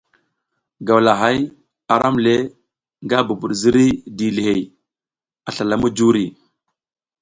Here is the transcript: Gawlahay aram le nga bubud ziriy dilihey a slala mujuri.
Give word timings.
Gawlahay 0.87 1.37
aram 1.93 2.15
le 2.25 2.35
nga 3.05 3.17
bubud 3.27 3.53
ziriy 3.61 3.91
dilihey 4.17 4.61
a 5.47 5.49
slala 5.55 5.75
mujuri. 5.81 6.25